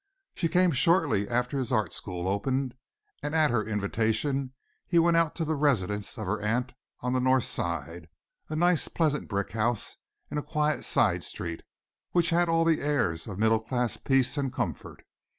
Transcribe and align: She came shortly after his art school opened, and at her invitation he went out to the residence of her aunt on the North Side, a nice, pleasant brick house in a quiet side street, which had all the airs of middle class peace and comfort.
She 0.33 0.47
came 0.49 0.71
shortly 0.71 1.29
after 1.29 1.59
his 1.59 1.71
art 1.71 1.93
school 1.93 2.27
opened, 2.27 2.73
and 3.21 3.35
at 3.35 3.51
her 3.51 3.63
invitation 3.63 4.51
he 4.87 4.97
went 4.97 5.15
out 5.15 5.35
to 5.35 5.45
the 5.45 5.53
residence 5.53 6.17
of 6.17 6.25
her 6.25 6.41
aunt 6.41 6.73
on 7.01 7.13
the 7.13 7.19
North 7.19 7.43
Side, 7.43 8.09
a 8.49 8.55
nice, 8.55 8.87
pleasant 8.87 9.27
brick 9.27 9.51
house 9.51 9.97
in 10.31 10.39
a 10.39 10.41
quiet 10.41 10.85
side 10.85 11.23
street, 11.23 11.61
which 12.13 12.31
had 12.31 12.49
all 12.49 12.65
the 12.65 12.81
airs 12.81 13.27
of 13.27 13.37
middle 13.37 13.59
class 13.59 13.95
peace 13.97 14.37
and 14.39 14.51
comfort. 14.51 15.03